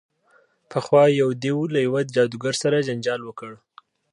پخوا 0.71 1.03
یو 1.21 1.29
دیو 1.41 1.59
له 1.73 1.79
یوه 1.87 2.01
جادوګر 2.15 2.53
سره 2.63 2.85
جنجال 2.87 3.21
وکړ. 3.25 3.51